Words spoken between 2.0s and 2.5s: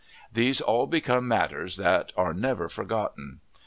are